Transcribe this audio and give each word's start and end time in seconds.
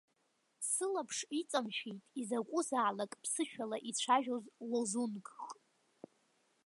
Сылаԥш 0.69 1.17
иҵамшәеит 1.39 2.03
изакәызаалак 2.21 3.11
ԥсышәала 3.21 3.77
ицәажәоз 3.89 4.45
лозунгк. 4.69 5.27